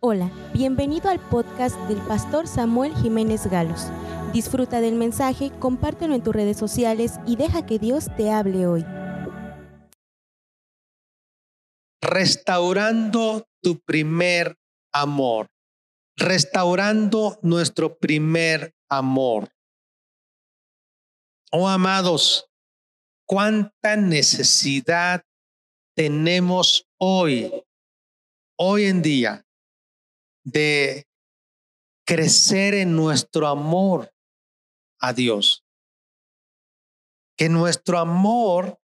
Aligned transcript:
Hola, 0.00 0.30
bienvenido 0.52 1.08
al 1.08 1.18
podcast 1.18 1.74
del 1.88 1.96
pastor 2.02 2.46
Samuel 2.46 2.94
Jiménez 2.96 3.46
Galos. 3.46 3.86
Disfruta 4.30 4.82
del 4.82 4.94
mensaje, 4.94 5.50
compártelo 5.58 6.14
en 6.14 6.22
tus 6.22 6.34
redes 6.34 6.58
sociales 6.58 7.14
y 7.26 7.36
deja 7.36 7.64
que 7.64 7.78
Dios 7.78 8.08
te 8.14 8.30
hable 8.30 8.66
hoy. 8.66 8.84
Restaurando 12.02 13.48
tu 13.62 13.80
primer 13.80 14.58
amor. 14.92 15.48
Restaurando 16.14 17.38
nuestro 17.40 17.96
primer 17.96 18.74
amor. 18.90 19.48
Oh 21.50 21.66
amados, 21.66 22.50
cuánta 23.24 23.96
necesidad 23.96 25.22
tenemos 25.96 26.86
hoy, 26.98 27.50
hoy 28.58 28.84
en 28.84 29.00
día, 29.00 29.45
de 30.46 31.08
crecer 32.06 32.74
en 32.74 32.94
nuestro 32.94 33.48
amor 33.48 34.14
a 35.00 35.12
Dios. 35.12 35.64
Que 37.36 37.48
nuestro 37.48 37.98
amor 37.98 38.78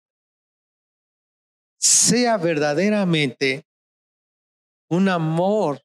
sea 1.80 2.36
verdaderamente 2.36 3.66
un 4.88 5.08
amor 5.08 5.82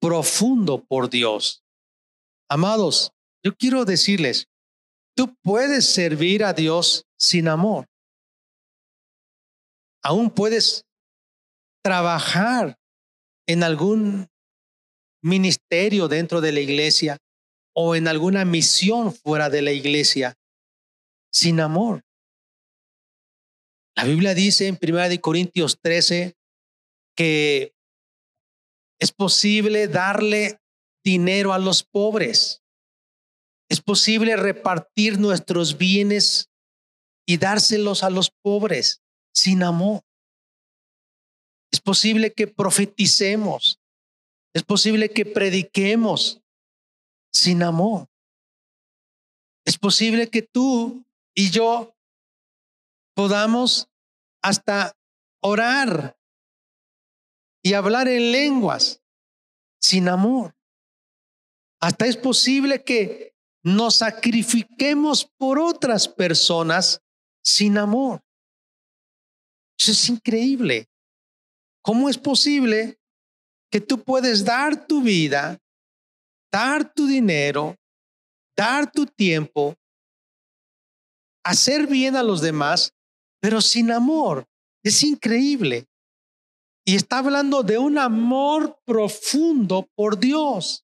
profundo 0.00 0.84
por 0.84 1.08
Dios. 1.08 1.62
Amados, 2.50 3.12
yo 3.44 3.56
quiero 3.56 3.84
decirles, 3.84 4.48
tú 5.16 5.36
puedes 5.40 5.88
servir 5.88 6.44
a 6.44 6.52
Dios 6.52 7.06
sin 7.16 7.46
amor. 7.46 7.88
Aún 10.02 10.30
puedes 10.30 10.84
trabajar 11.84 12.76
en 13.46 13.62
algún 13.62 14.31
ministerio 15.22 16.08
dentro 16.08 16.40
de 16.40 16.52
la 16.52 16.60
iglesia 16.60 17.18
o 17.74 17.96
en 17.96 18.08
alguna 18.08 18.44
misión 18.44 19.14
fuera 19.14 19.48
de 19.48 19.62
la 19.62 19.72
iglesia 19.72 20.34
sin 21.32 21.60
amor. 21.60 22.04
La 23.94 24.04
Biblia 24.04 24.34
dice 24.34 24.66
en 24.68 24.78
1 24.80 25.20
Corintios 25.20 25.78
13 25.80 26.34
que 27.16 27.74
es 28.98 29.12
posible 29.12 29.88
darle 29.88 30.60
dinero 31.04 31.52
a 31.52 31.58
los 31.58 31.82
pobres. 31.82 32.62
Es 33.68 33.80
posible 33.80 34.36
repartir 34.36 35.18
nuestros 35.18 35.76
bienes 35.78 36.50
y 37.26 37.38
dárselos 37.38 38.02
a 38.02 38.10
los 38.10 38.30
pobres 38.30 39.02
sin 39.34 39.62
amor. 39.62 40.02
Es 41.72 41.80
posible 41.80 42.32
que 42.32 42.46
profeticemos. 42.46 43.81
Es 44.54 44.62
posible 44.62 45.10
que 45.10 45.24
prediquemos 45.24 46.42
sin 47.32 47.62
amor. 47.62 48.08
Es 49.64 49.78
posible 49.78 50.28
que 50.28 50.42
tú 50.42 51.04
y 51.34 51.50
yo 51.50 51.94
podamos 53.14 53.88
hasta 54.42 54.96
orar 55.40 56.18
y 57.62 57.74
hablar 57.74 58.08
en 58.08 58.32
lenguas 58.32 59.00
sin 59.80 60.08
amor. 60.08 60.54
Hasta 61.80 62.06
es 62.06 62.16
posible 62.16 62.82
que 62.84 63.34
nos 63.62 63.96
sacrifiquemos 63.96 65.24
por 65.24 65.58
otras 65.58 66.08
personas 66.08 67.00
sin 67.42 67.78
amor. 67.78 68.22
Eso 69.78 69.92
es 69.92 70.08
increíble. 70.08 70.88
¿Cómo 71.82 72.08
es 72.08 72.18
posible 72.18 72.98
que 73.72 73.80
tú 73.80 74.04
puedes 74.04 74.44
dar 74.44 74.86
tu 74.86 75.00
vida, 75.00 75.58
dar 76.52 76.92
tu 76.92 77.06
dinero, 77.06 77.74
dar 78.54 78.92
tu 78.92 79.06
tiempo, 79.06 79.74
hacer 81.42 81.86
bien 81.86 82.14
a 82.14 82.22
los 82.22 82.42
demás, 82.42 82.92
pero 83.40 83.62
sin 83.62 83.90
amor? 83.90 84.46
Es 84.84 85.02
increíble. 85.02 85.86
Y 86.84 86.96
está 86.96 87.18
hablando 87.18 87.62
de 87.62 87.78
un 87.78 87.96
amor 87.96 88.78
profundo 88.84 89.88
por 89.94 90.18
Dios. 90.18 90.84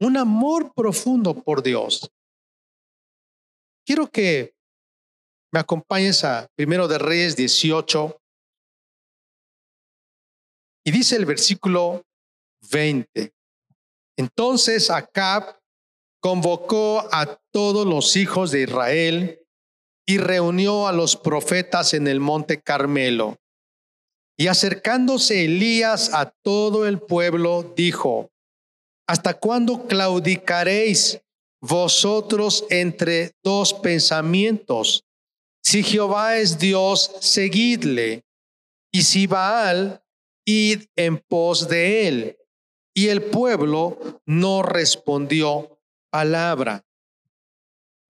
Un 0.00 0.16
amor 0.16 0.72
profundo 0.74 1.44
por 1.44 1.62
Dios. 1.62 2.10
Quiero 3.86 4.10
que 4.10 4.52
me 5.52 5.60
acompañes 5.60 6.24
a 6.24 6.48
Primero 6.56 6.88
de 6.88 6.98
Reyes 6.98 7.36
18, 7.36 8.20
y 10.84 10.90
dice 10.90 11.16
el 11.16 11.24
versículo 11.24 12.04
20. 12.70 13.32
Entonces 14.16 14.90
Acab 14.90 15.58
convocó 16.20 17.08
a 17.12 17.38
todos 17.50 17.86
los 17.86 18.16
hijos 18.16 18.50
de 18.50 18.62
Israel 18.62 19.40
y 20.06 20.18
reunió 20.18 20.86
a 20.86 20.92
los 20.92 21.16
profetas 21.16 21.94
en 21.94 22.06
el 22.06 22.20
monte 22.20 22.60
Carmelo. 22.60 23.38
Y 24.36 24.48
acercándose 24.48 25.44
Elías 25.44 26.12
a 26.12 26.30
todo 26.42 26.86
el 26.86 27.00
pueblo, 27.00 27.72
dijo, 27.76 28.30
¿hasta 29.06 29.34
cuándo 29.34 29.86
claudicaréis 29.86 31.20
vosotros 31.60 32.66
entre 32.68 33.32
dos 33.42 33.72
pensamientos? 33.72 35.04
Si 35.62 35.82
Jehová 35.82 36.36
es 36.36 36.58
Dios, 36.58 37.10
seguidle. 37.20 38.24
Y 38.92 39.02
si 39.02 39.26
Baal, 39.26 40.03
id 40.44 40.84
en 40.96 41.18
pos 41.18 41.68
de 41.68 42.08
él. 42.08 42.38
Y 42.94 43.08
el 43.08 43.22
pueblo 43.22 44.20
no 44.26 44.62
respondió 44.62 45.80
palabra. 46.10 46.84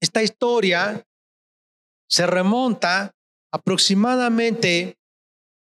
Esta 0.00 0.22
historia 0.22 1.06
se 2.08 2.26
remonta 2.26 3.14
aproximadamente 3.50 4.98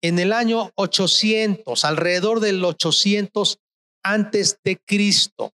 en 0.03 0.19
el 0.19 0.32
año 0.32 0.70
800, 0.76 1.84
alrededor 1.84 2.41
del 2.41 2.64
800 2.64 3.58
antes 4.02 4.58
de 4.64 4.78
Cristo. 4.78 5.52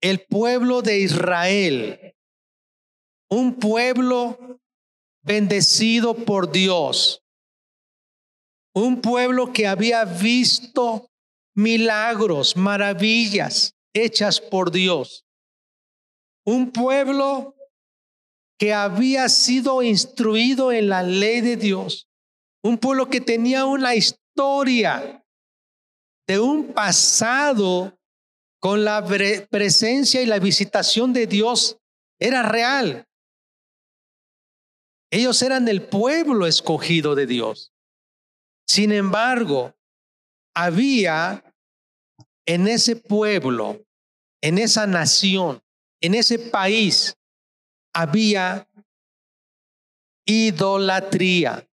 El 0.00 0.20
pueblo 0.20 0.82
de 0.82 1.00
Israel, 1.00 2.14
un 3.28 3.58
pueblo 3.58 4.60
bendecido 5.22 6.14
por 6.14 6.50
Dios, 6.52 7.23
un 8.74 9.00
pueblo 9.00 9.52
que 9.52 9.66
había 9.66 10.04
visto 10.04 11.08
milagros, 11.54 12.56
maravillas 12.56 13.74
hechas 13.92 14.40
por 14.40 14.72
Dios. 14.72 15.24
Un 16.44 16.72
pueblo 16.72 17.54
que 18.58 18.74
había 18.74 19.28
sido 19.28 19.82
instruido 19.82 20.72
en 20.72 20.88
la 20.88 21.02
ley 21.02 21.40
de 21.40 21.56
Dios. 21.56 22.08
Un 22.62 22.78
pueblo 22.78 23.08
que 23.08 23.20
tenía 23.20 23.64
una 23.64 23.94
historia 23.94 25.24
de 26.26 26.40
un 26.40 26.72
pasado 26.72 27.96
con 28.60 28.84
la 28.84 29.04
presencia 29.50 30.22
y 30.22 30.26
la 30.26 30.38
visitación 30.38 31.12
de 31.12 31.26
Dios 31.26 31.78
era 32.18 32.42
real. 32.42 33.06
Ellos 35.10 35.42
eran 35.42 35.68
el 35.68 35.86
pueblo 35.86 36.46
escogido 36.46 37.14
de 37.14 37.26
Dios. 37.26 37.73
Sin 38.66 38.92
embargo, 38.92 39.74
había 40.54 41.44
en 42.46 42.68
ese 42.68 42.96
pueblo, 42.96 43.84
en 44.42 44.58
esa 44.58 44.86
nación, 44.86 45.62
en 46.00 46.14
ese 46.14 46.38
país, 46.38 47.16
había 47.94 48.68
idolatría. 50.26 51.68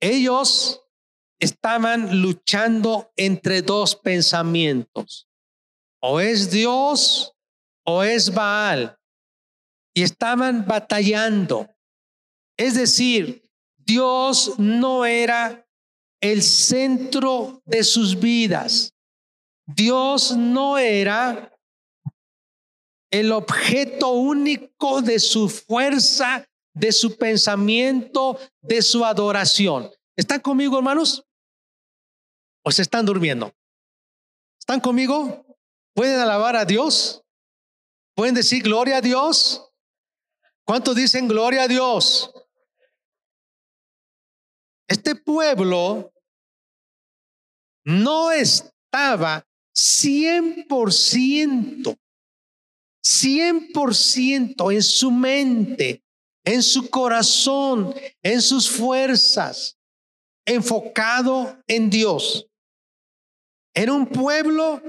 Ellos 0.00 0.82
estaban 1.40 2.20
luchando 2.20 3.12
entre 3.16 3.62
dos 3.62 3.96
pensamientos. 3.96 5.28
O 6.00 6.20
es 6.20 6.50
Dios 6.50 7.34
o 7.86 8.02
es 8.02 8.32
Baal. 8.32 8.98
Y 9.94 10.02
estaban 10.02 10.66
batallando. 10.66 11.68
Es 12.56 12.74
decir, 12.74 13.43
Dios 13.86 14.58
no 14.58 15.04
era 15.04 15.66
el 16.20 16.42
centro 16.42 17.62
de 17.64 17.84
sus 17.84 18.18
vidas. 18.18 18.94
Dios 19.66 20.36
no 20.36 20.78
era 20.78 21.50
el 23.10 23.30
objeto 23.32 24.10
único 24.10 25.02
de 25.02 25.18
su 25.18 25.48
fuerza, 25.48 26.48
de 26.74 26.92
su 26.92 27.16
pensamiento, 27.16 28.38
de 28.60 28.82
su 28.82 29.04
adoración. 29.04 29.90
¿Están 30.16 30.40
conmigo, 30.40 30.78
hermanos? 30.78 31.24
¿O 32.64 32.72
se 32.72 32.82
están 32.82 33.06
durmiendo? 33.06 33.54
¿Están 34.58 34.80
conmigo? 34.80 35.46
¿Pueden 35.94 36.18
alabar 36.18 36.56
a 36.56 36.64
Dios? 36.64 37.22
¿Pueden 38.16 38.34
decir 38.34 38.62
gloria 38.62 38.96
a 38.96 39.00
Dios? 39.00 39.70
¿Cuántos 40.64 40.96
dicen 40.96 41.28
gloria 41.28 41.62
a 41.62 41.68
Dios? 41.68 42.33
Este 44.88 45.14
pueblo 45.14 46.12
no 47.84 48.30
estaba 48.30 48.74
estaba 48.94 49.44
100%, 49.76 51.98
100% 53.04 54.72
en 54.72 54.82
su 54.84 55.10
mente, 55.10 56.04
en 56.44 56.62
su 56.62 56.88
corazón, 56.88 57.92
en 58.22 58.40
sus 58.40 58.70
fuerzas, 58.70 59.76
enfocado 60.46 61.60
en 61.66 61.90
Dios. 61.90 62.46
Era 63.74 63.92
un 63.92 64.06
pueblo 64.06 64.80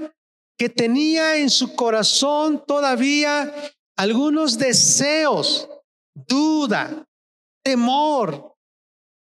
que 0.56 0.68
tenía 0.68 1.36
en 1.36 1.50
su 1.50 1.74
corazón 1.74 2.64
todavía 2.64 3.52
algunos 3.96 4.56
deseos, 4.56 5.68
duda, 6.14 7.04
temor. 7.64 8.55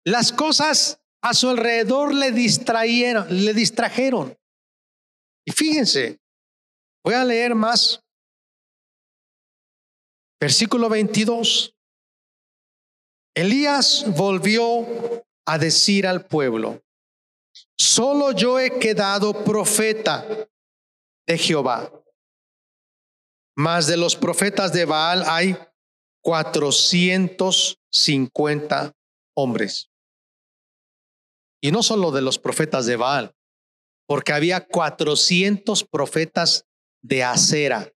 Las 0.08 0.32
cosas 0.32 0.98
a 1.20 1.34
su 1.34 1.50
alrededor 1.50 2.14
le 2.14 2.32
distrayeron, 2.32 3.26
le 3.44 3.52
distrajeron. 3.52 4.34
Y 5.44 5.52
fíjense, 5.52 6.18
voy 7.04 7.12
a 7.12 7.24
leer 7.24 7.54
más. 7.54 8.02
Versículo 10.40 10.88
22. 10.88 11.74
Elías 13.34 14.06
volvió 14.16 14.86
a 15.44 15.58
decir 15.58 16.06
al 16.06 16.24
pueblo, 16.24 16.82
solo 17.76 18.32
yo 18.32 18.58
he 18.58 18.78
quedado 18.78 19.44
profeta 19.44 20.26
de 21.26 21.36
Jehová. 21.36 21.92
Más 23.58 23.86
de 23.86 23.98
los 23.98 24.16
profetas 24.16 24.72
de 24.72 24.86
Baal 24.86 25.22
hay 25.26 25.54
450 26.22 28.94
hombres. 29.34 29.87
Y 31.60 31.72
no 31.72 31.82
solo 31.82 32.12
de 32.12 32.22
los 32.22 32.38
profetas 32.38 32.86
de 32.86 32.96
Baal, 32.96 33.34
porque 34.06 34.32
había 34.32 34.66
400 34.66 35.84
profetas 35.84 36.64
de 37.02 37.24
acera. 37.24 37.92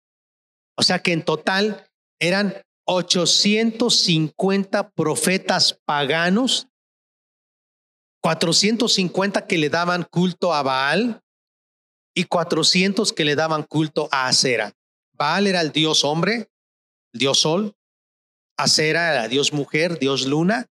O 0.77 0.83
sea 0.83 1.01
que 1.01 1.13
en 1.13 1.25
total 1.25 1.89
eran 2.21 2.63
850 2.85 4.91
profetas 4.91 5.79
paganos, 5.85 6.69
450 8.23 9.47
que 9.47 9.59
le 9.59 9.69
daban 9.69 10.05
culto 10.05 10.55
a 10.55 10.63
Baal 10.63 11.23
y 12.15 12.25
400 12.25 13.13
que 13.13 13.25
le 13.25 13.35
daban 13.35 13.65
culto 13.65 14.09
a 14.13 14.29
Acera. 14.29 14.73
Baal 15.13 15.47
era 15.47 15.61
el 15.61 15.73
dios 15.73 16.05
hombre, 16.05 16.51
dios 17.13 17.41
sol, 17.41 17.75
Acera 18.57 19.13
era 19.13 19.29
dios 19.29 19.53
mujer, 19.53 19.99
dios 19.99 20.27
luna. 20.27 20.69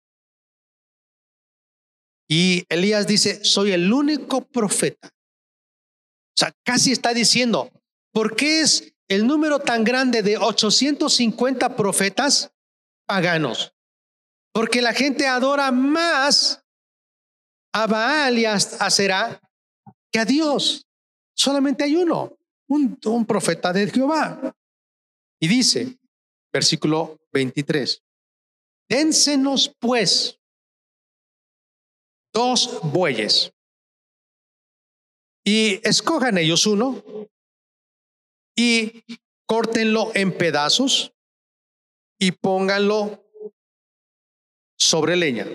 Y 2.36 2.66
Elías 2.68 3.06
dice, 3.06 3.44
soy 3.44 3.70
el 3.70 3.92
único 3.92 4.44
profeta. 4.44 5.06
O 5.06 6.36
sea, 6.36 6.52
casi 6.64 6.90
está 6.90 7.14
diciendo, 7.14 7.70
¿por 8.12 8.34
qué 8.34 8.60
es 8.60 8.92
el 9.06 9.24
número 9.24 9.60
tan 9.60 9.84
grande 9.84 10.20
de 10.20 10.36
850 10.36 11.76
profetas 11.76 12.50
paganos? 13.06 13.72
Porque 14.52 14.82
la 14.82 14.92
gente 14.92 15.28
adora 15.28 15.70
más 15.70 16.60
a 17.72 17.86
Baal 17.86 18.36
y 18.36 18.46
a 18.46 18.54
Acera 18.54 19.40
que 20.10 20.18
a 20.18 20.24
Dios. 20.24 20.88
Solamente 21.36 21.84
hay 21.84 21.94
uno, 21.94 22.36
un, 22.66 22.98
un 23.04 23.26
profeta 23.26 23.72
de 23.72 23.88
Jehová. 23.88 24.52
Y 25.38 25.46
dice, 25.46 26.00
versículo 26.52 27.16
23, 27.32 28.02
dénsenos 28.88 29.72
pues 29.78 30.40
dos 32.34 32.80
bueyes 32.82 33.54
y 35.44 35.80
escojan 35.86 36.36
ellos 36.36 36.66
uno 36.66 37.02
y 38.56 39.04
córtenlo 39.46 40.10
en 40.14 40.36
pedazos 40.36 41.14
y 42.18 42.32
pónganlo 42.32 43.24
sobre 44.76 45.16
leña. 45.16 45.46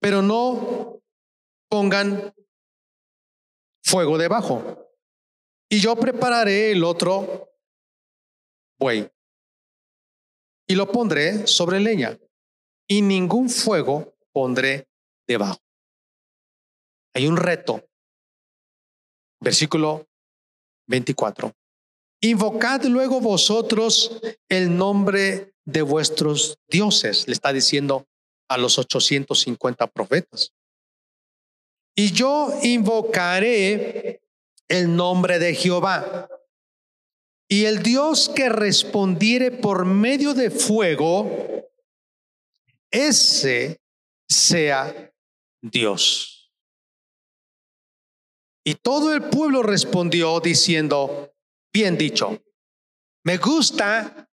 Pero 0.00 0.22
no 0.22 1.00
pongan 1.68 2.34
fuego 3.82 4.18
debajo. 4.18 4.88
Y 5.68 5.80
yo 5.80 5.96
prepararé 5.96 6.72
el 6.72 6.84
otro 6.84 7.50
buey 8.78 9.10
y 10.68 10.74
lo 10.74 10.90
pondré 10.90 11.46
sobre 11.46 11.80
leña 11.80 12.18
y 12.86 13.00
ningún 13.00 13.48
fuego 13.48 14.14
pondré 14.32 14.91
debajo. 15.32 15.60
Hay 17.14 17.26
un 17.26 17.36
reto. 17.36 17.84
Versículo 19.40 20.06
24. 20.86 21.52
Invocad 22.20 22.84
luego 22.84 23.20
vosotros 23.20 24.20
el 24.48 24.76
nombre 24.76 25.54
de 25.64 25.82
vuestros 25.82 26.58
dioses, 26.68 27.26
le 27.26 27.32
está 27.32 27.52
diciendo 27.52 28.06
a 28.48 28.58
los 28.58 28.78
850 28.78 29.86
profetas. 29.88 30.52
Y 31.96 32.12
yo 32.12 32.52
invocaré 32.62 34.22
el 34.68 34.94
nombre 34.94 35.38
de 35.38 35.54
Jehová. 35.54 36.28
Y 37.48 37.66
el 37.66 37.82
Dios 37.82 38.30
que 38.34 38.48
respondiere 38.48 39.50
por 39.50 39.84
medio 39.84 40.32
de 40.32 40.50
fuego, 40.50 41.28
ese 42.90 43.80
sea 44.28 45.11
Dios. 45.62 46.52
Y 48.64 48.74
todo 48.76 49.14
el 49.14 49.22
pueblo 49.22 49.62
respondió 49.62 50.38
diciendo, 50.40 51.34
bien 51.72 51.96
dicho, 51.96 52.42
me 53.24 53.38
gusta 53.38 54.28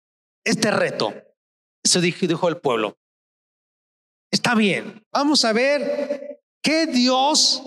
este 0.44 0.70
reto. 0.70 1.12
Eso 1.82 2.00
dijo, 2.00 2.48
el 2.48 2.58
pueblo. 2.58 2.98
Está 4.30 4.54
bien, 4.54 5.06
vamos 5.12 5.44
a 5.44 5.52
ver 5.52 6.42
qué 6.62 6.86
Dios 6.86 7.62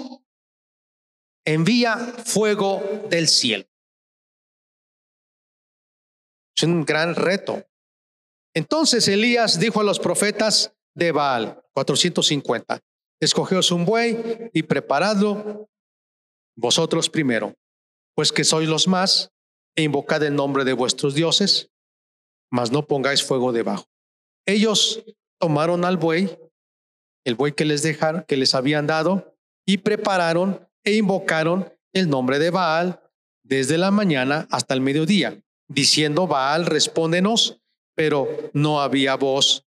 envía 1.46 1.98
fuego 1.98 3.06
del 3.10 3.28
cielo. 3.28 3.66
Es 6.56 6.64
un 6.64 6.84
gran 6.84 7.16
reto. 7.16 7.64
Entonces 8.56 9.08
Elías 9.08 9.60
dijo 9.60 9.80
a 9.80 9.84
los 9.84 10.00
profetas 10.00 10.74
de 10.96 11.12
Baal, 11.12 11.64
450, 11.74 12.82
escogeos 13.20 13.72
un 13.72 13.86
buey 13.86 14.50
y 14.54 14.64
preparadlo 14.64 15.70
vosotros 16.56 17.10
primero, 17.10 17.56
pues 18.16 18.32
que 18.32 18.44
sois 18.44 18.68
los 18.68 18.88
más, 18.88 19.32
e 19.76 19.84
invocad 19.84 20.24
el 20.24 20.36
nombre 20.36 20.64
de 20.66 20.74
vuestros 20.74 21.14
dioses, 21.14 21.70
mas 22.52 22.72
no 22.72 22.88
pongáis 22.88 23.24
fuego 23.24 23.52
debajo. 23.52 23.86
Ellos 24.46 25.04
tomaron 25.40 25.86
al 25.86 25.98
buey, 25.98 26.38
el 27.26 27.36
buey 27.36 27.52
que 27.52 27.66
les 27.66 27.84
dejaron, 27.84 28.24
que 28.28 28.38
les 28.38 28.56
habían 28.56 28.88
dado, 28.88 29.36
y 29.68 29.78
prepararon 29.78 30.68
e 30.84 30.96
invocaron 30.96 31.72
el 31.94 32.10
nombre 32.10 32.40
de 32.40 32.50
Baal 32.50 33.02
desde 33.44 33.78
la 33.78 33.92
mañana 33.92 34.48
hasta 34.50 34.74
el 34.74 34.82
mediodía 34.82 35.40
diciendo, 35.68 36.28
Baal, 36.28 36.66
respóndenos, 36.66 37.60
pero 37.96 38.28
no 38.54 38.82
había 38.82 39.16
voz 39.16 39.66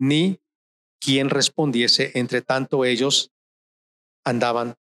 ni 0.00 0.40
quien 1.00 1.30
respondiese, 1.30 2.12
entre 2.14 2.42
tanto 2.42 2.84
ellos 2.84 3.30
andaban 4.24 4.76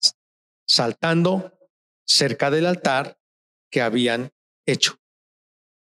saltando 0.66 1.56
cerca 2.06 2.50
del 2.50 2.66
altar 2.66 3.18
que 3.70 3.82
habían 3.82 4.32
hecho. 4.66 4.98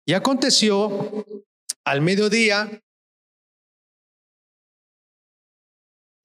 Y 0.07 0.15
aconteció 0.15 1.25
al 1.85 2.01
mediodía 2.01 2.83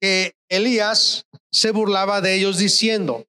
que 0.00 0.36
Elías 0.48 1.26
se 1.50 1.70
burlaba 1.70 2.20
de 2.20 2.34
ellos 2.34 2.58
diciendo, 2.58 3.26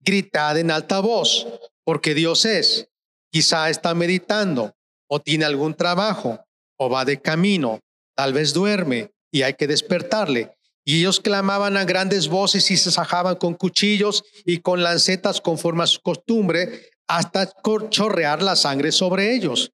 gritad 0.00 0.58
en 0.58 0.70
alta 0.70 1.00
voz, 1.00 1.46
porque 1.84 2.14
Dios 2.14 2.44
es 2.44 2.88
Quizá 3.36 3.68
está 3.68 3.94
meditando 3.94 4.74
o 5.10 5.20
tiene 5.20 5.44
algún 5.44 5.74
trabajo 5.74 6.42
o 6.78 6.88
va 6.88 7.04
de 7.04 7.20
camino, 7.20 7.80
tal 8.16 8.32
vez 8.32 8.54
duerme 8.54 9.12
y 9.30 9.42
hay 9.42 9.54
que 9.54 9.66
despertarle. 9.66 10.56
Y 10.84 11.00
ellos 11.00 11.20
clamaban 11.20 11.76
a 11.76 11.84
grandes 11.84 12.28
voces 12.28 12.70
y 12.70 12.76
se 12.76 12.90
sajaban 12.90 13.36
con 13.36 13.54
cuchillos 13.54 14.24
y 14.44 14.58
con 14.58 14.82
lancetas 14.82 15.40
conforme 15.40 15.82
a 15.82 15.88
su 15.88 16.00
costumbre 16.00 16.90
hasta 17.08 17.52
chorrear 17.90 18.42
la 18.42 18.56
sangre 18.56 18.92
sobre 18.92 19.34
ellos. 19.34 19.72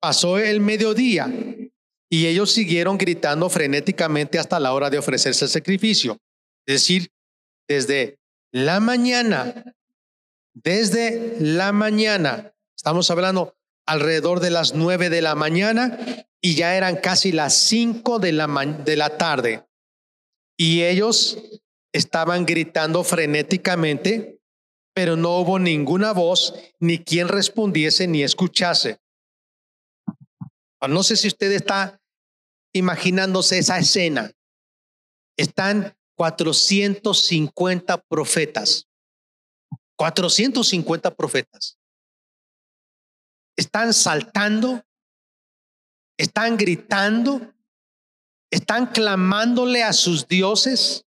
Pasó 0.00 0.38
el 0.38 0.60
mediodía 0.60 1.32
y 2.08 2.26
ellos 2.26 2.52
siguieron 2.52 2.96
gritando 2.96 3.50
frenéticamente 3.50 4.38
hasta 4.38 4.60
la 4.60 4.72
hora 4.72 4.88
de 4.88 4.98
ofrecerse 4.98 5.44
el 5.44 5.50
sacrificio. 5.50 6.18
Es 6.66 6.80
decir, 6.80 7.10
desde 7.68 8.18
la 8.50 8.80
mañana, 8.80 9.74
desde 10.54 11.36
la 11.40 11.72
mañana 11.72 12.54
Estamos 12.86 13.10
hablando 13.10 13.56
alrededor 13.86 14.38
de 14.38 14.50
las 14.50 14.74
nueve 14.74 15.10
de 15.10 15.20
la 15.20 15.34
mañana 15.34 15.98
y 16.46 16.54
ya 16.54 16.76
eran 16.76 16.96
casi 16.96 17.32
las 17.32 17.54
cinco 17.54 18.18
de 18.18 18.32
la, 18.32 18.46
de 18.46 18.96
la 18.96 19.18
tarde. 19.18 19.66
Y 20.56 20.82
ellos 20.82 21.38
estaban 21.92 22.46
gritando 22.46 23.02
frenéticamente 23.04 24.36
pero 24.96 25.14
no 25.14 25.40
hubo 25.40 25.58
ninguna 25.58 26.12
voz, 26.12 26.54
ni 26.80 27.04
quien 27.04 27.28
respondiese, 27.28 28.06
ni 28.06 28.22
escuchase. 28.22 28.98
Ah, 30.80 30.88
no 30.88 31.02
sé 31.02 31.16
si 31.16 31.28
usted 31.28 31.52
está 31.52 32.00
imaginándose 32.72 33.58
esa 33.58 33.76
escena. 33.78 34.32
Están 35.36 35.94
450 36.14 38.02
profetas. 38.08 38.88
450 39.96 41.14
profetas. 41.14 41.78
Están 43.54 43.92
saltando, 43.92 44.82
están 46.16 46.56
gritando, 46.56 47.54
están 48.50 48.86
clamándole 48.86 49.82
a 49.82 49.92
sus 49.92 50.26
dioses, 50.28 51.04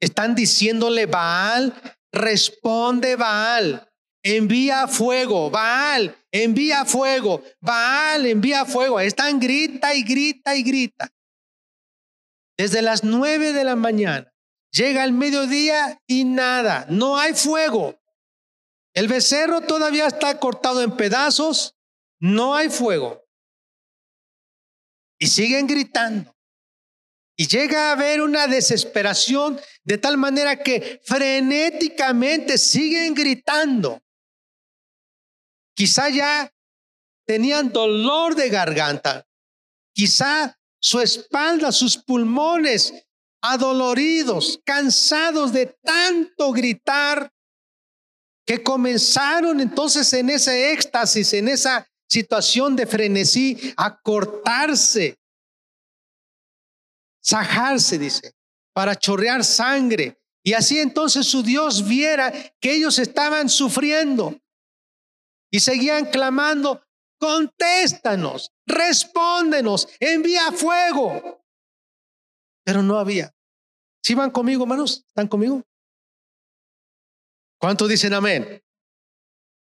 están 0.00 0.34
diciéndole, 0.34 1.06
Baal, 1.06 1.74
responde 2.12 3.16
Baal, 3.16 3.90
envía 4.22 4.88
fuego, 4.88 5.50
Baal, 5.50 6.16
envía 6.32 6.84
fuego, 6.84 7.42
Baal, 7.60 8.26
envía 8.26 8.64
fuego. 8.64 9.00
Están 9.00 9.40
grita 9.40 9.94
y 9.94 10.02
grita 10.02 10.54
y 10.56 10.62
grita. 10.62 11.12
Desde 12.58 12.82
las 12.82 13.04
nueve 13.04 13.52
de 13.52 13.64
la 13.64 13.76
mañana 13.76 14.32
llega 14.70 15.04
el 15.04 15.12
mediodía 15.12 16.00
y 16.06 16.24
nada, 16.24 16.86
no 16.88 17.18
hay 17.18 17.34
fuego. 17.34 17.98
El 18.94 19.08
becerro 19.08 19.60
todavía 19.60 20.06
está 20.06 20.38
cortado 20.40 20.82
en 20.82 20.96
pedazos, 20.96 21.76
no 22.18 22.54
hay 22.54 22.70
fuego. 22.70 23.25
Y 25.18 25.26
siguen 25.28 25.66
gritando. 25.66 26.34
Y 27.36 27.46
llega 27.48 27.88
a 27.88 27.92
haber 27.92 28.22
una 28.22 28.46
desesperación 28.46 29.60
de 29.84 29.98
tal 29.98 30.16
manera 30.16 30.62
que 30.62 31.00
frenéticamente 31.04 32.56
siguen 32.56 33.14
gritando. 33.14 34.02
Quizá 35.74 36.08
ya 36.08 36.50
tenían 37.26 37.70
dolor 37.70 38.34
de 38.34 38.48
garganta. 38.48 39.26
Quizá 39.92 40.58
su 40.80 41.00
espalda, 41.00 41.72
sus 41.72 41.98
pulmones 41.98 42.94
adoloridos, 43.42 44.60
cansados 44.64 45.52
de 45.52 45.66
tanto 45.82 46.52
gritar, 46.52 47.30
que 48.46 48.62
comenzaron 48.62 49.60
entonces 49.60 50.12
en 50.12 50.30
ese 50.30 50.72
éxtasis, 50.72 51.32
en 51.32 51.48
esa 51.48 51.88
situación 52.08 52.76
de 52.76 52.86
frenesí, 52.86 53.74
a 53.76 53.98
cortarse, 54.00 55.18
sajarse, 57.20 57.98
dice, 57.98 58.32
para 58.72 58.94
chorrear 58.94 59.44
sangre. 59.44 60.18
Y 60.44 60.52
así 60.52 60.78
entonces 60.78 61.26
su 61.26 61.42
Dios 61.42 61.86
viera 61.86 62.32
que 62.60 62.72
ellos 62.74 62.98
estaban 62.98 63.48
sufriendo 63.48 64.38
y 65.50 65.60
seguían 65.60 66.06
clamando, 66.06 66.84
contéstanos, 67.18 68.52
respóndenos, 68.64 69.88
envía 69.98 70.52
fuego. 70.52 71.42
Pero 72.64 72.82
no 72.82 72.98
había. 72.98 73.32
¿Sí 74.04 74.14
van 74.14 74.30
conmigo, 74.30 74.62
hermanos? 74.62 75.04
¿Están 75.08 75.26
conmigo? 75.26 75.62
¿Cuántos 77.58 77.88
dicen 77.88 78.14
amén? 78.14 78.62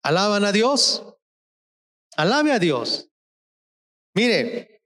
¿Alaban 0.03 0.43
a 0.43 0.51
Dios? 0.51 1.14
Alabe 2.17 2.51
a 2.51 2.59
Dios. 2.59 3.09
Mire, 4.13 4.81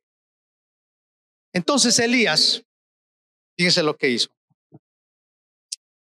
entonces 1.53 1.97
Elías, 1.99 2.63
fíjense 3.57 3.83
lo 3.83 3.95
que 3.95 4.09
hizo. 4.09 4.29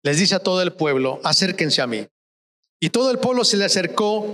Les 0.03 0.19
dice 0.19 0.35
a 0.35 0.41
todo 0.41 0.63
el 0.63 0.73
pueblo, 0.73 1.21
acérquense 1.23 1.83
a 1.83 1.87
mí. 1.87 2.09
Y 2.81 2.91
todo 2.91 3.11
el 3.11 3.19
pueblo 3.19 3.45
se 3.45 3.57
le 3.57 3.65
acercó 3.65 4.27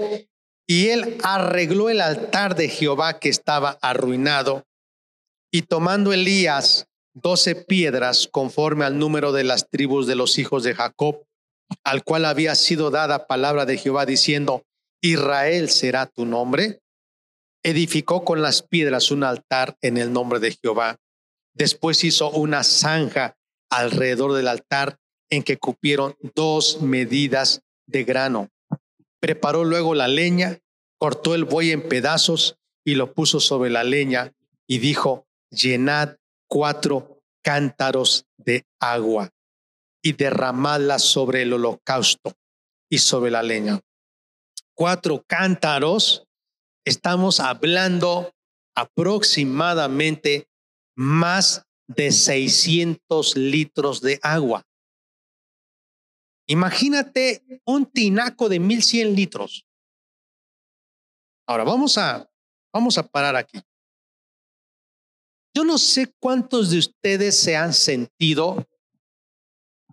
y 0.67 0.89
él 0.89 1.19
arregló 1.23 1.91
el 1.91 2.01
altar 2.01 2.55
de 2.55 2.69
Jehová 2.69 3.19
que 3.19 3.29
estaba 3.29 3.79
arruinado. 3.83 4.65
Y 5.51 5.63
tomando 5.63 6.13
Elías 6.13 6.87
doce 7.15 7.55
piedras 7.55 8.29
conforme 8.31 8.85
al 8.85 8.99
número 8.99 9.33
de 9.33 9.45
las 9.45 9.69
tribus 9.69 10.07
de 10.07 10.15
los 10.15 10.39
hijos 10.39 10.63
de 10.63 10.75
Jacob, 10.75 11.25
al 11.85 12.05
cual 12.05 12.25
había 12.25 12.55
sido 12.55 12.91
dada 12.91 13.27
palabra 13.27 13.67
de 13.67 13.77
Jehová 13.77 14.07
diciendo, 14.07 14.65
Israel 15.01 15.69
será 15.69 16.07
tu 16.07 16.25
nombre, 16.25 16.81
edificó 17.63 18.25
con 18.25 18.43
las 18.43 18.63
piedras 18.63 19.11
un 19.11 19.25
altar 19.25 19.77
en 19.83 19.97
el 19.97 20.13
nombre 20.13 20.41
de 20.41 20.53
Jehová. 20.53 20.99
Después 21.55 22.03
hizo 22.05 22.31
una 22.31 22.65
zanja 22.65 23.37
alrededor 23.71 24.33
del 24.33 24.49
altar 24.49 24.99
en 25.31 25.43
que 25.43 25.59
cupieron 25.59 26.17
dos 26.35 26.81
medidas 26.81 27.63
de 27.87 28.05
grano. 28.05 28.49
Preparó 29.21 29.65
luego 29.65 29.95
la 29.95 30.09
leña, 30.09 30.59
cortó 30.99 31.35
el 31.35 31.45
buey 31.45 31.73
en 31.73 31.89
pedazos 31.89 32.57
y 32.85 32.95
lo 32.95 33.13
puso 33.13 33.41
sobre 33.41 33.71
la 33.71 33.85
leña 33.85 34.33
y 34.67 34.79
dijo, 34.79 35.27
llenad 35.51 36.17
cuatro 36.49 37.21
cántaros 37.43 38.27
de 38.37 38.65
agua 38.81 39.31
y 40.03 40.13
derramadla 40.13 40.99
sobre 40.99 41.43
el 41.43 41.53
holocausto 41.53 42.33
y 42.89 42.99
sobre 42.99 43.31
la 43.31 43.43
leña. 43.43 43.81
Cuatro 44.79 45.25
cántaros, 45.27 46.25
estamos 46.85 47.41
hablando 47.41 48.33
aproximadamente 48.77 50.49
más 50.95 51.67
de 51.89 52.13
600 52.13 53.37
litros 53.37 54.01
de 54.01 54.21
agua. 54.23 54.65
Imagínate 56.47 57.61
un 57.65 57.87
tinaco 57.87 58.49
de 58.49 58.61
1100 58.61 59.17
litros. 59.17 59.67
Ahora 61.49 61.65
vamos 61.65 61.99
a 61.99 62.31
vamos 62.73 62.99
a 62.99 63.03
parar 63.03 63.35
aquí. 63.35 63.61
Yo 65.57 65.65
no 65.65 65.77
sé 65.77 66.15
cuántos 66.21 66.71
de 66.71 66.79
ustedes 66.79 67.37
se 67.37 67.57
han 67.57 67.75
sentido 67.75 68.65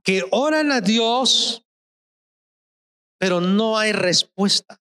que 0.04 0.24
oran 0.30 0.72
a 0.72 0.80
Dios, 0.80 1.65
pero 3.26 3.42
no 3.42 3.76
hay 3.76 3.92
respuesta. 3.92 4.80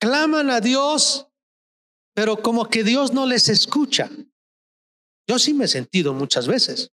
Claman 0.00 0.48
a 0.48 0.62
Dios, 0.62 1.28
pero 2.14 2.40
como 2.40 2.64
que 2.70 2.82
Dios 2.82 3.12
no 3.12 3.26
les 3.26 3.50
escucha. 3.50 4.08
Yo 5.28 5.38
sí 5.38 5.52
me 5.52 5.66
he 5.66 5.68
sentido 5.68 6.14
muchas 6.14 6.46
veces. 6.46 6.90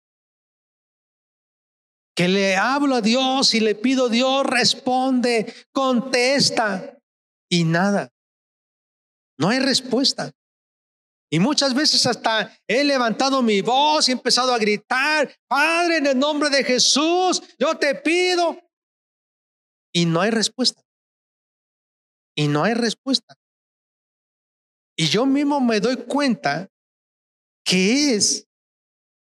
Que 2.14 2.28
le 2.28 2.54
hablo 2.54 2.94
a 2.94 3.00
Dios 3.00 3.52
y 3.54 3.58
le 3.58 3.74
pido 3.74 4.08
Dios, 4.08 4.46
responde, 4.46 5.52
contesta 5.72 6.96
y 7.50 7.64
nada. 7.64 8.12
No 9.36 9.48
hay 9.48 9.58
respuesta. 9.58 10.30
Y 11.32 11.40
muchas 11.40 11.74
veces 11.74 12.06
hasta 12.06 12.56
he 12.68 12.84
levantado 12.84 13.42
mi 13.42 13.60
voz 13.60 14.06
y 14.06 14.12
he 14.12 14.14
empezado 14.14 14.54
a 14.54 14.58
gritar, 14.58 15.36
Padre, 15.48 15.96
en 15.96 16.06
el 16.06 16.16
nombre 16.16 16.48
de 16.48 16.62
Jesús, 16.62 17.42
yo 17.58 17.76
te 17.76 17.96
pido. 17.96 18.63
Y 19.94 20.06
no 20.06 20.20
hay 20.20 20.30
respuesta. 20.30 20.82
Y 22.36 22.48
no 22.48 22.64
hay 22.64 22.74
respuesta. 22.74 23.36
Y 24.96 25.06
yo 25.06 25.24
mismo 25.24 25.60
me 25.60 25.80
doy 25.80 25.96
cuenta 25.96 26.68
que 27.64 28.14
es 28.14 28.46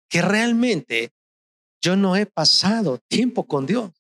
que 0.09 0.23
realmente 0.23 1.13
yo 1.83 1.97
no 1.97 2.17
he 2.17 2.27
pasado 2.27 2.99
tiempo 3.09 3.45
con 3.47 3.67
Dios. 3.67 3.91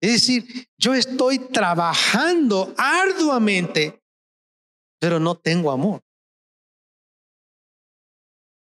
Es 0.00 0.12
decir, 0.12 0.68
yo 0.78 0.94
estoy 0.94 1.38
trabajando 1.38 2.74
arduamente, 2.76 4.00
pero 5.00 5.18
no 5.18 5.36
tengo 5.36 5.70
amor. 5.70 6.02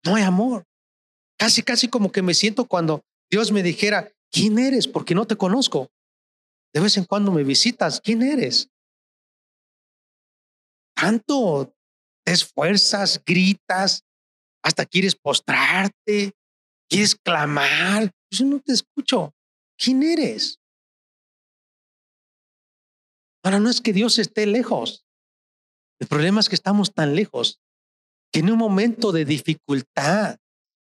No 0.05 0.17
hay 0.17 0.23
amor. 0.23 0.65
Casi, 1.39 1.63
casi 1.63 1.89
como 1.89 2.11
que 2.11 2.23
me 2.23 2.35
siento 2.35 2.65
cuando 2.65 3.03
Dios 3.31 3.53
me 3.53 3.63
dijera, 3.63 4.11
¿quién 4.33 4.59
eres? 4.59 4.89
Porque 4.89 5.15
no 5.15 5.27
te 5.27 5.37
conozco. 5.37 5.91
De 6.79 6.83
vez 6.83 6.97
en 6.97 7.07
cuando 7.07 7.33
me 7.33 7.43
visitas, 7.43 8.01
¿quién 8.01 8.23
eres? 8.23 8.71
Tanto 10.95 11.75
te 12.25 12.33
esfuerzas, 12.33 13.21
gritas, 13.27 14.05
hasta 14.63 14.87
quieres 14.87 15.17
postrarte, 15.17 16.37
quieres 16.89 17.17
clamar. 17.17 18.13
Yo 18.31 18.45
no 18.45 18.61
te 18.61 18.75
escucho. 18.75 19.35
¿Quién 19.77 20.05
eres? 20.05 20.61
Ahora 23.43 23.59
no 23.59 23.71
es 23.71 23.81
que 23.81 23.93
Dios 23.93 24.21
esté 24.21 24.47
lejos. 24.47 25.05
El 25.99 26.07
problema 26.07 26.39
es 26.39 26.49
que 26.49 26.55
estamos 26.55 26.95
tan 26.95 27.17
lejos 27.17 27.59
que 28.33 28.39
en 28.39 28.53
un 28.53 28.59
momento 28.59 29.11
de 29.11 29.25
dificultad, 29.25 30.37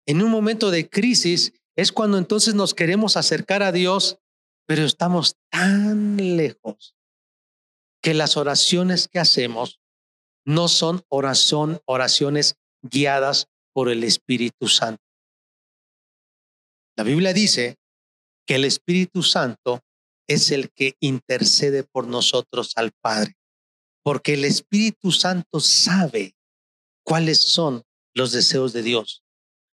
en 0.06 0.23
un 0.23 0.30
momento 0.30 0.70
de 0.70 0.88
crisis, 0.88 1.52
es 1.76 1.90
cuando 1.90 2.16
entonces 2.16 2.54
nos 2.54 2.75
queremos 2.75 3.16
acercar 3.16 3.64
a 3.64 3.73
Dios, 3.73 4.20
pero 4.67 4.85
estamos 4.85 5.37
tan 5.50 6.17
lejos 6.37 6.95
que 8.02 8.14
las 8.14 8.37
oraciones 8.37 9.09
que 9.09 9.19
hacemos 9.19 9.81
no 10.45 10.69
son 10.69 11.02
oración, 11.09 11.81
oraciones 11.85 12.57
guiadas 12.83 13.49
por 13.73 13.88
el 13.88 14.05
Espíritu 14.05 14.69
Santo. 14.69 15.02
La 16.97 17.05
Biblia 17.05 17.33
dice 17.33 17.76
que 18.47 18.57
el 18.57 18.64
Espíritu 18.64 19.23
Santo 19.23 19.81
es 20.26 20.50
el 20.50 20.71
que 20.71 20.97
intercede 21.00 21.83
por 21.83 22.07
nosotros 22.07 22.73
al 22.76 22.93
Padre, 23.00 23.37
porque 24.02 24.35
el 24.35 24.45
Espíritu 24.45 25.12
Santo 25.12 25.61
sabe 25.61 26.35
cuáles 27.05 27.40
son 27.40 27.83
los 28.14 28.33
deseos 28.33 28.73
de 28.73 28.83
Dios, 28.83 29.25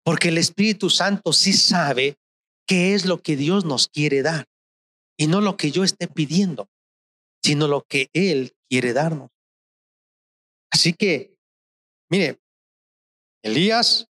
porque 0.03 0.29
el 0.29 0.37
Espíritu 0.37 0.89
Santo 0.89 1.33
sí 1.33 1.53
sabe 1.53 2.17
qué 2.65 2.93
es 2.93 3.05
lo 3.05 3.21
que 3.21 3.35
Dios 3.35 3.65
nos 3.65 3.87
quiere 3.87 4.21
dar, 4.21 4.47
y 5.21 5.27
no 5.27 5.39
lo 5.39 5.55
que 5.55 5.69
yo 5.69 5.83
esté 5.83 6.07
pidiendo, 6.07 6.67
sino 7.43 7.67
lo 7.67 7.83
que 7.83 8.09
Él 8.11 8.55
quiere 8.67 8.91
darnos. 8.91 9.29
Así 10.73 10.93
que, 10.93 11.37
mire, 12.09 12.41
Elías 13.43 14.07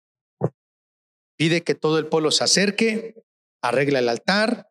pide 1.38 1.62
que 1.64 1.74
todo 1.74 1.98
el 1.98 2.08
pueblo 2.08 2.30
se 2.30 2.44
acerque, 2.44 3.24
arregla 3.62 4.00
el 4.00 4.10
altar, 4.10 4.70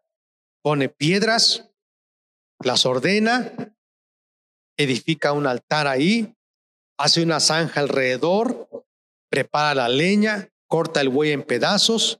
pone 0.61 0.89
piedras, 0.89 1.71
las 2.63 2.85
ordena, 2.85 3.73
edifica 4.77 5.33
un 5.33 5.47
altar 5.47 5.87
ahí, 5.87 6.35
hace 6.99 7.23
una 7.23 7.39
zanja 7.39 7.79
alrededor, 7.79 8.69
prepara 9.31 9.73
la 9.73 9.89
leña, 9.89 10.51
corta 10.67 11.01
el 11.01 11.09
buey 11.09 11.31
en 11.31 11.41
pedazos. 11.41 12.19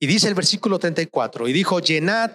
Y 0.00 0.08
dice 0.08 0.26
el 0.26 0.34
versículo 0.34 0.80
34, 0.80 1.46
y 1.46 1.52
dijo, 1.52 1.78
llenad 1.78 2.32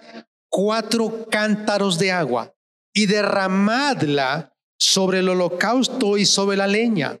cuatro 0.52 1.26
cántaros 1.30 1.98
de 1.98 2.12
agua 2.12 2.54
y 2.94 3.06
derramadla 3.06 4.54
sobre 4.78 5.20
el 5.20 5.30
holocausto 5.30 6.18
y 6.18 6.26
sobre 6.26 6.58
la 6.58 6.66
leña. 6.66 7.18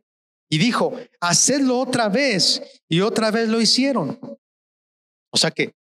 Y 0.50 0.58
dijo, 0.58 0.94
hacedlo 1.18 1.80
otra 1.80 2.10
vez. 2.10 2.62
Y 2.90 3.00
otra 3.00 3.30
vez 3.30 3.48
lo 3.48 3.58
hicieron. 3.58 4.20
O 5.30 5.38
sea 5.38 5.50
que 5.50 5.74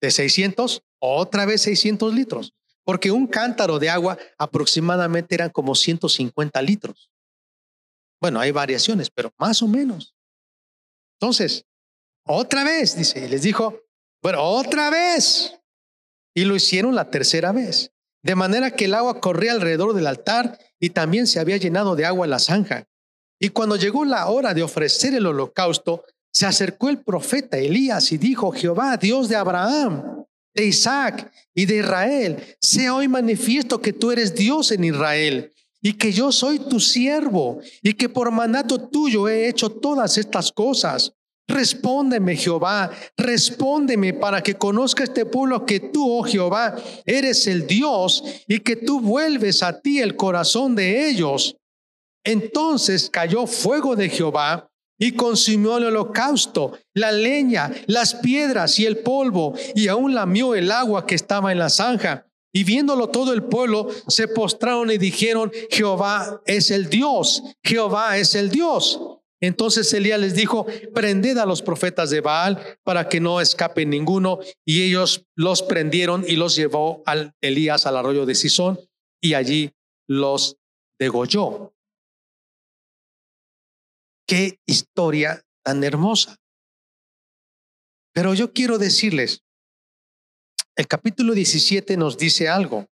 de 0.00 0.10
600, 0.12 0.82
otra 1.00 1.44
vez 1.46 1.62
600 1.62 2.14
litros. 2.14 2.54
Porque 2.84 3.10
un 3.10 3.26
cántaro 3.26 3.80
de 3.80 3.90
agua 3.90 4.16
aproximadamente 4.38 5.34
eran 5.34 5.50
como 5.50 5.74
150 5.74 6.62
litros. 6.62 7.10
Bueno, 8.20 8.38
hay 8.38 8.52
variaciones, 8.52 9.10
pero 9.10 9.32
más 9.36 9.62
o 9.62 9.66
menos. 9.66 10.14
Entonces, 11.18 11.64
otra 12.24 12.62
vez, 12.62 12.96
dice, 12.96 13.24
y 13.24 13.28
les 13.28 13.42
dijo, 13.42 13.80
bueno, 14.22 14.42
otra 14.42 14.90
vez. 14.90 15.58
Y 16.34 16.44
lo 16.44 16.56
hicieron 16.56 16.94
la 16.94 17.10
tercera 17.10 17.52
vez. 17.52 17.92
De 18.22 18.34
manera 18.34 18.70
que 18.70 18.86
el 18.86 18.94
agua 18.94 19.20
corría 19.20 19.52
alrededor 19.52 19.94
del 19.94 20.06
altar 20.06 20.58
y 20.80 20.90
también 20.90 21.26
se 21.26 21.40
había 21.40 21.56
llenado 21.56 21.94
de 21.94 22.06
agua 22.06 22.26
la 22.26 22.38
zanja. 22.38 22.88
Y 23.38 23.50
cuando 23.50 23.76
llegó 23.76 24.04
la 24.04 24.26
hora 24.28 24.54
de 24.54 24.62
ofrecer 24.62 25.14
el 25.14 25.26
holocausto, 25.26 26.04
se 26.32 26.46
acercó 26.46 26.88
el 26.88 27.02
profeta 27.02 27.58
Elías 27.58 28.10
y 28.10 28.18
dijo, 28.18 28.50
Jehová, 28.50 28.96
Dios 28.96 29.28
de 29.28 29.36
Abraham, 29.36 30.24
de 30.54 30.66
Isaac 30.66 31.30
y 31.54 31.66
de 31.66 31.76
Israel, 31.76 32.56
sea 32.60 32.94
hoy 32.94 33.08
manifiesto 33.08 33.80
que 33.80 33.92
tú 33.92 34.10
eres 34.10 34.34
Dios 34.34 34.72
en 34.72 34.84
Israel 34.84 35.52
y 35.80 35.92
que 35.92 36.12
yo 36.12 36.32
soy 36.32 36.58
tu 36.58 36.80
siervo 36.80 37.60
y 37.82 37.92
que 37.92 38.08
por 38.08 38.30
mandato 38.30 38.88
tuyo 38.88 39.28
he 39.28 39.48
hecho 39.48 39.68
todas 39.68 40.16
estas 40.16 40.50
cosas. 40.50 41.12
Respóndeme, 41.46 42.36
Jehová, 42.36 42.90
respóndeme 43.18 44.14
para 44.14 44.42
que 44.42 44.54
conozca 44.54 45.04
este 45.04 45.26
pueblo 45.26 45.66
que 45.66 45.78
tú, 45.78 46.10
oh 46.10 46.22
Jehová, 46.22 46.74
eres 47.04 47.46
el 47.46 47.66
Dios 47.66 48.24
y 48.48 48.60
que 48.60 48.76
tú 48.76 49.00
vuelves 49.00 49.62
a 49.62 49.78
ti 49.80 50.00
el 50.00 50.16
corazón 50.16 50.74
de 50.74 51.08
ellos. 51.08 51.56
Entonces 52.24 53.10
cayó 53.10 53.46
fuego 53.46 53.94
de 53.94 54.08
Jehová 54.08 54.70
y 54.98 55.12
consumió 55.12 55.76
el 55.76 55.84
holocausto, 55.84 56.78
la 56.94 57.12
leña, 57.12 57.70
las 57.86 58.14
piedras 58.14 58.78
y 58.78 58.86
el 58.86 58.98
polvo, 58.98 59.54
y 59.74 59.88
aún 59.88 60.14
lamió 60.14 60.54
el 60.54 60.70
agua 60.70 61.06
que 61.06 61.14
estaba 61.14 61.52
en 61.52 61.58
la 61.58 61.68
zanja. 61.68 62.26
Y 62.54 62.64
viéndolo 62.64 63.08
todo 63.08 63.34
el 63.34 63.42
pueblo, 63.42 63.88
se 64.06 64.28
postraron 64.28 64.90
y 64.90 64.96
dijeron, 64.96 65.52
Jehová 65.70 66.40
es 66.46 66.70
el 66.70 66.88
Dios, 66.88 67.42
Jehová 67.62 68.16
es 68.16 68.34
el 68.34 68.48
Dios. 68.48 69.00
Entonces 69.46 69.92
Elías 69.92 70.20
les 70.20 70.34
dijo, 70.34 70.66
prended 70.94 71.38
a 71.38 71.46
los 71.46 71.62
profetas 71.62 72.10
de 72.10 72.20
Baal 72.20 72.78
para 72.82 73.08
que 73.08 73.20
no 73.20 73.40
escape 73.40 73.84
ninguno. 73.84 74.40
Y 74.64 74.82
ellos 74.82 75.26
los 75.36 75.62
prendieron 75.62 76.24
y 76.26 76.36
los 76.36 76.56
llevó 76.56 77.02
al 77.06 77.34
Elías 77.40 77.86
al 77.86 77.96
arroyo 77.96 78.26
de 78.26 78.34
Sison 78.34 78.78
y 79.20 79.34
allí 79.34 79.72
los 80.08 80.56
degolló. 80.98 81.74
Qué 84.26 84.60
historia 84.66 85.44
tan 85.62 85.84
hermosa. 85.84 86.36
Pero 88.12 88.32
yo 88.32 88.52
quiero 88.52 88.78
decirles, 88.78 89.42
el 90.76 90.86
capítulo 90.86 91.34
17 91.34 91.96
nos 91.96 92.16
dice 92.16 92.48
algo. 92.48 92.86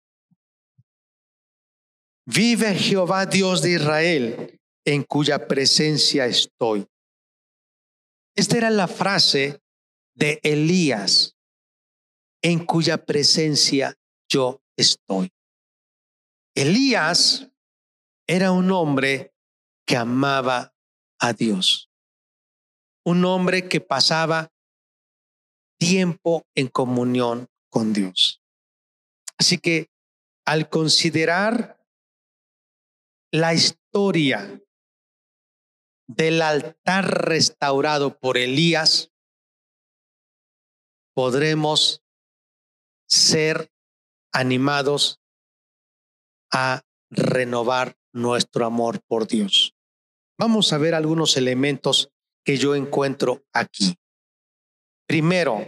Vive 2.26 2.74
Jehová 2.74 3.26
Dios 3.26 3.62
de 3.62 3.72
Israel, 3.72 4.57
en 4.88 5.02
cuya 5.02 5.46
presencia 5.46 6.24
estoy. 6.24 6.88
Esta 8.34 8.56
era 8.56 8.70
la 8.70 8.88
frase 8.88 9.60
de 10.14 10.40
Elías, 10.42 11.36
en 12.42 12.64
cuya 12.64 13.04
presencia 13.04 13.94
yo 14.30 14.62
estoy. 14.78 15.30
Elías 16.54 17.50
era 18.26 18.50
un 18.50 18.70
hombre 18.70 19.34
que 19.86 19.98
amaba 19.98 20.74
a 21.18 21.34
Dios. 21.34 21.90
Un 23.04 23.26
hombre 23.26 23.68
que 23.68 23.82
pasaba 23.82 24.50
tiempo 25.78 26.46
en 26.54 26.68
comunión 26.68 27.46
con 27.68 27.92
Dios. 27.92 28.42
Así 29.36 29.58
que 29.58 29.90
al 30.46 30.70
considerar 30.70 31.78
la 33.30 33.52
historia 33.52 34.62
del 36.08 36.42
altar 36.42 37.28
restaurado 37.28 38.18
por 38.18 38.36
Elías, 38.36 39.12
podremos 41.14 42.02
ser 43.06 43.70
animados 44.32 45.20
a 46.52 46.82
renovar 47.10 47.96
nuestro 48.12 48.66
amor 48.66 49.00
por 49.06 49.28
Dios. 49.28 49.74
Vamos 50.38 50.72
a 50.72 50.78
ver 50.78 50.94
algunos 50.94 51.36
elementos 51.36 52.10
que 52.44 52.56
yo 52.56 52.74
encuentro 52.74 53.44
aquí. 53.52 53.96
Primero, 55.06 55.66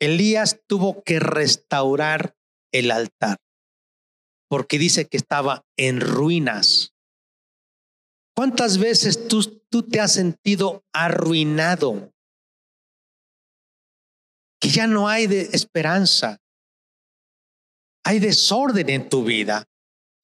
Elías 0.00 0.60
tuvo 0.66 1.02
que 1.02 1.18
restaurar 1.18 2.36
el 2.72 2.90
altar 2.90 3.38
porque 4.48 4.78
dice 4.78 5.08
que 5.08 5.16
estaba 5.16 5.66
en 5.76 6.00
ruinas. 6.00 6.93
¿Cuántas 8.34 8.78
veces 8.78 9.28
tú, 9.28 9.42
tú 9.70 9.82
te 9.82 10.00
has 10.00 10.12
sentido 10.12 10.84
arruinado? 10.92 12.12
Que 14.60 14.68
ya 14.68 14.86
no 14.86 15.08
hay 15.08 15.26
de 15.26 15.42
esperanza. 15.52 16.40
Hay 18.04 18.18
desorden 18.18 18.90
en 18.90 19.08
tu 19.08 19.24
vida. 19.24 19.68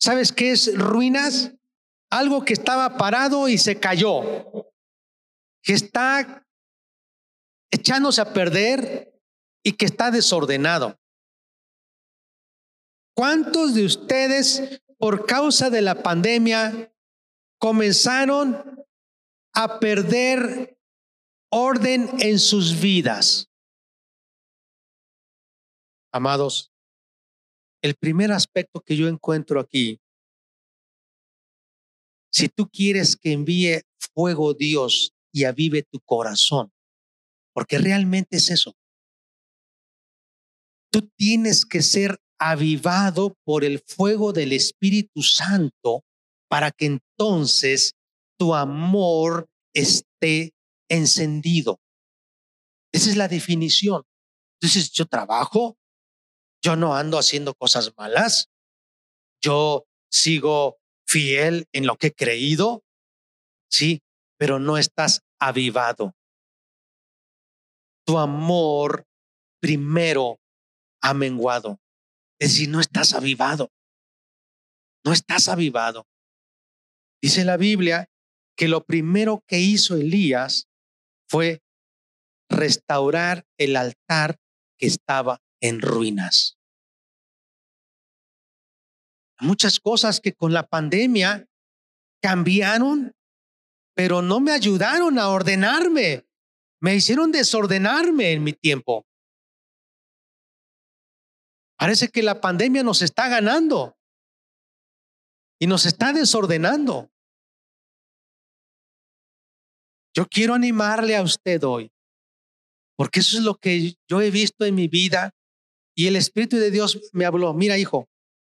¿Sabes 0.01 0.33
qué 0.33 0.53
es 0.53 0.77
ruinas? 0.77 1.53
Algo 2.11 2.45
que 2.45 2.53
estaba 2.53 2.97
parado 2.97 3.49
y 3.49 3.59
se 3.59 3.79
cayó. 3.79 4.23
Que 5.63 5.75
está 5.75 6.45
echándose 7.71 8.21
a 8.21 8.33
perder 8.33 9.15
y 9.63 9.73
que 9.73 9.87
está 9.87 10.11
desordenado. 10.11 10.99
¿Cuántos 13.15 13.75
de 13.75 13.85
ustedes, 13.85 14.83
por 14.99 15.27
causa 15.27 15.71
de 15.71 15.83
la 15.83 16.03
pandemia, 16.03 16.93
comenzaron 17.61 18.87
a 19.55 19.79
perder 19.79 20.79
orden 21.53 22.09
en 22.21 22.39
sus 22.39 22.81
vidas? 22.81 23.49
Amados, 26.13 26.73
el 27.83 27.95
primer 27.95 28.33
aspecto 28.33 28.81
que 28.81 28.97
yo 28.97 29.07
encuentro 29.07 29.61
aquí, 29.61 30.01
si 32.33 32.49
tú 32.49 32.69
quieres 32.69 33.17
que 33.17 33.33
envíe 33.33 33.83
fuego 34.15 34.55
Dios 34.55 35.13
y 35.33 35.45
avive 35.45 35.83
tu 35.83 36.01
corazón, 36.01 36.73
porque 37.53 37.79
realmente 37.79 38.39
es 38.39 38.51
eso, 38.51 38.75
tú 40.91 41.09
tienes 41.17 41.65
que 41.65 41.83
ser 41.83 42.19
avivado 42.39 43.37
por 43.45 43.65
el 43.65 43.81
fuego 43.81 44.33
del 44.33 44.53
Espíritu 44.53 45.23
Santo 45.23 46.05
para 46.51 46.73
que 46.73 46.87
entonces 46.87 47.95
tu 48.37 48.55
amor 48.55 49.49
esté 49.73 50.53
encendido. 50.91 51.81
Esa 52.93 53.11
es 53.11 53.17
la 53.17 53.29
definición. 53.29 54.03
Entonces 54.61 54.91
yo 54.91 55.07
trabajo, 55.07 55.79
yo 56.63 56.75
no 56.75 56.97
ando 56.97 57.19
haciendo 57.19 57.55
cosas 57.55 57.93
malas, 57.97 58.51
yo 59.41 59.87
sigo 60.11 60.79
fiel 61.07 61.69
en 61.73 61.87
lo 61.87 61.97
que 61.97 62.09
he 62.09 62.15
creído, 62.15 62.83
sí, 63.71 64.03
pero 64.37 64.59
no 64.59 64.77
estás 64.77 65.23
avivado. 65.39 66.17
Tu 68.05 68.19
amor 68.19 69.07
primero 69.61 70.41
ha 71.01 71.15
menguado. 71.15 71.79
Es 72.41 72.53
decir, 72.55 72.69
no 72.69 72.81
estás 72.81 73.15
avivado. 73.15 73.71
No 75.05 75.13
estás 75.13 75.49
avivado. 75.49 76.07
Dice 77.23 77.45
la 77.45 77.57
Biblia 77.57 78.09
que 78.57 78.69
lo 78.69 78.85
primero 78.85 79.43
que 79.47 79.59
hizo 79.59 79.97
Elías 79.97 80.69
fue 81.29 81.63
restaurar 82.51 83.47
el 83.59 83.77
altar 83.77 84.39
que 84.79 84.87
estaba 84.87 85.41
en 85.61 85.81
ruinas. 85.81 86.59
Muchas 89.41 89.81
cosas 89.81 90.21
que 90.21 90.35
con 90.35 90.53
la 90.53 90.67
pandemia 90.67 91.47
cambiaron, 92.23 93.13
pero 93.95 94.21
no 94.21 94.41
me 94.41 94.53
ayudaron 94.53 95.19
a 95.19 95.29
ordenarme. 95.29 96.27
Me 96.83 96.95
hicieron 96.95 97.33
desordenarme 97.33 98.33
en 98.33 98.43
mi 98.43 98.53
tiempo. 98.53 99.07
Parece 101.79 102.09
que 102.09 102.23
la 102.23 102.41
pandemia 102.41 102.83
nos 102.83 103.01
está 103.01 103.29
ganando 103.29 103.97
y 105.61 105.67
nos 105.67 105.87
está 105.87 106.13
desordenando. 106.13 107.13
Yo 110.17 110.27
quiero 110.27 110.55
animarle 110.55 111.15
a 111.15 111.23
usted 111.23 111.63
hoy, 111.63 111.93
porque 112.97 113.21
eso 113.21 113.37
es 113.37 113.45
lo 113.45 113.57
que 113.57 113.95
yo 114.09 114.21
he 114.21 114.31
visto 114.31 114.65
en 114.65 114.75
mi 114.75 114.89
vida 114.89 115.31
y 115.95 116.07
el 116.07 116.17
Espíritu 116.17 116.57
de 116.57 116.71
Dios 116.71 117.11
me 117.13 117.27
habló, 117.27 117.53
mira 117.55 117.79
hijo, 117.79 118.09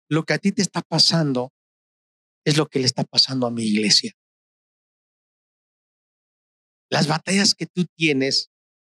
lo 0.09 0.23
que 0.23 0.33
a 0.33 0.37
ti 0.37 0.51
te 0.51 0.61
está 0.61 0.81
pasando 0.81 1.51
es 2.45 2.57
lo 2.57 2.67
que 2.67 2.79
le 2.79 2.85
está 2.85 3.03
pasando 3.03 3.47
a 3.47 3.51
mi 3.51 3.63
iglesia. 3.63 4.13
Las 6.89 7.07
batallas 7.07 7.55
que 7.55 7.65
tú 7.65 7.85
tienes 7.95 8.51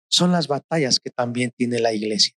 son 0.09 0.31
las 0.31 0.47
batallas 0.47 1.01
que 1.01 1.11
también 1.11 1.51
tiene 1.57 1.81
la 1.81 1.93
iglesia. 1.93 2.35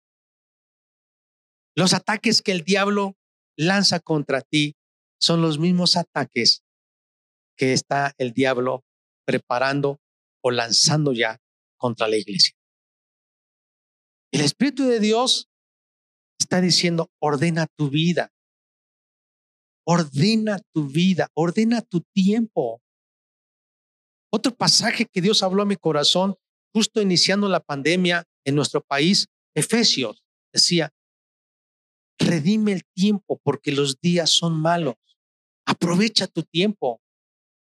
Los 1.76 1.94
ataques 1.94 2.42
que 2.42 2.52
el 2.52 2.64
diablo 2.64 3.16
lanza 3.56 4.00
contra 4.00 4.42
ti 4.42 4.79
son 5.20 5.42
los 5.42 5.60
mismos 5.60 5.98
ataques 5.98 6.64
que 7.58 7.74
está 7.74 8.14
el 8.18 8.32
diablo 8.34 8.84
preparando 9.26 10.00
o 10.42 10.52
lanzando 10.52 11.14
ya 11.14 11.40
contra 11.78 12.08
la 12.08 12.18
iglesia. 12.18 12.56
El 14.32 14.42
Espíritu 14.42 14.86
de 14.86 15.00
Dios 15.00 15.50
está 16.40 16.62
diciendo, 16.62 17.12
ordena 17.20 17.68
tu 17.78 17.90
vida, 17.90 18.32
ordena 19.86 20.60
tu 20.74 20.88
vida, 20.88 21.30
ordena 21.34 21.82
tu 21.82 22.02
tiempo. 22.14 22.82
Otro 24.32 24.56
pasaje 24.56 25.06
que 25.06 25.22
Dios 25.22 25.44
habló 25.44 25.64
a 25.64 25.66
mi 25.66 25.76
corazón 25.76 26.36
justo 26.74 27.02
iniciando 27.02 27.50
la 27.50 27.60
pandemia 27.60 28.24
en 28.46 28.56
nuestro 28.56 28.82
país, 28.82 29.28
Efesios, 29.56 30.24
decía, 30.54 30.94
redime 32.20 32.74
el 32.74 32.84
tiempo 32.94 33.40
porque 33.44 33.72
los 33.72 34.00
días 34.00 34.30
son 34.30 34.60
malos. 34.60 34.96
Aprovecha 35.70 36.26
tu 36.26 36.42
tiempo, 36.42 37.00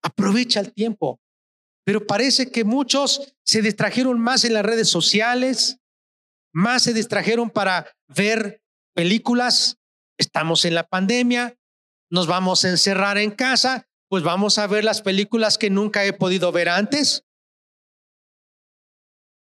aprovecha 0.03 0.61
el 0.61 0.71
tiempo. 0.75 1.19
Pero 1.83 2.07
parece 2.07 2.51
que 2.51 2.63
muchos 2.63 3.35
se 3.43 3.63
distrajeron 3.63 4.21
más 4.21 4.45
en 4.45 4.53
las 4.53 4.67
redes 4.67 4.91
sociales, 4.91 5.79
más 6.53 6.83
se 6.83 6.93
distrajeron 6.93 7.49
para 7.49 7.91
ver 8.07 8.61
películas. 8.95 9.79
Estamos 10.19 10.67
en 10.67 10.75
la 10.75 10.87
pandemia, 10.87 11.57
nos 12.11 12.27
vamos 12.27 12.67
a 12.67 12.69
encerrar 12.69 13.17
en 13.17 13.31
casa, 13.31 13.89
pues 14.11 14.23
vamos 14.23 14.59
a 14.59 14.67
ver 14.67 14.85
las 14.85 15.01
películas 15.01 15.57
que 15.57 15.71
nunca 15.71 16.05
he 16.05 16.13
podido 16.13 16.53
ver 16.53 16.69
antes. 16.69 17.25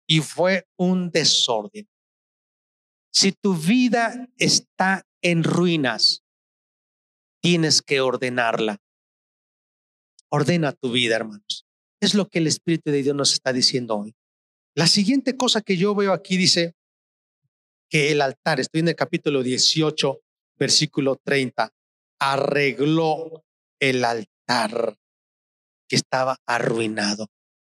Y 0.06 0.20
fue 0.20 0.66
un 0.76 1.10
desorden. 1.10 1.88
Si 3.10 3.32
tu 3.32 3.54
vida 3.54 4.28
está 4.36 5.06
en 5.22 5.44
ruinas, 5.44 6.23
tienes 7.44 7.82
que 7.82 8.00
ordenarla. 8.00 8.78
Ordena 10.30 10.72
tu 10.72 10.90
vida, 10.90 11.16
hermanos. 11.16 11.66
Es 12.00 12.14
lo 12.14 12.26
que 12.26 12.38
el 12.38 12.46
Espíritu 12.46 12.90
de 12.90 13.02
Dios 13.02 13.14
nos 13.14 13.34
está 13.34 13.52
diciendo 13.52 13.98
hoy. 13.98 14.16
La 14.74 14.86
siguiente 14.86 15.36
cosa 15.36 15.60
que 15.60 15.76
yo 15.76 15.94
veo 15.94 16.14
aquí 16.14 16.38
dice 16.38 16.74
que 17.90 18.10
el 18.12 18.22
altar, 18.22 18.60
estoy 18.60 18.80
en 18.80 18.88
el 18.88 18.96
capítulo 18.96 19.42
18, 19.42 20.22
versículo 20.58 21.16
30, 21.22 21.70
arregló 22.18 23.44
el 23.78 24.02
altar 24.06 24.96
que 25.86 25.96
estaba 25.96 26.38
arruinado. 26.46 27.26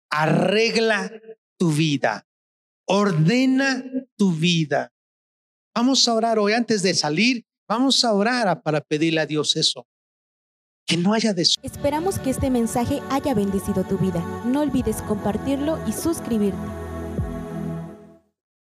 Arregla 0.09 1.11
tu 1.57 1.73
vida, 1.73 2.25
ordena 2.85 3.83
tu 4.15 4.31
vida. 4.31 4.93
Vamos 5.75 6.07
a 6.07 6.13
orar 6.13 6.39
hoy 6.39 6.53
antes 6.53 6.83
de 6.83 6.93
salir, 6.93 7.46
vamos 7.67 8.03
a 8.03 8.13
orar 8.13 8.61
para 8.61 8.81
pedirle 8.81 9.21
a 9.21 9.25
Dios 9.25 9.55
eso. 9.55 9.85
Que 10.85 10.95
no 10.95 11.13
haya 11.13 11.33
de 11.33 11.45
Esperamos 11.63 12.17
que 12.17 12.29
este 12.29 12.49
mensaje 12.49 13.01
haya 13.09 13.33
bendecido 13.33 13.83
tu 13.83 13.97
vida. 13.97 14.21
No 14.45 14.61
olvides 14.61 15.01
compartirlo 15.01 15.77
y 15.85 15.91
suscribirte. 15.91 16.86